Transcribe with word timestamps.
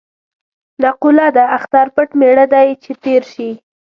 نقوله 0.81 1.27
ده: 1.35 1.43
اختر 1.57 1.87
پټ 1.95 2.09
مېړه 2.19 2.45
نه 2.47 2.47
دی 2.51 2.67
چې 2.83 2.91
تېر 3.03 3.21
شي. 3.33 3.49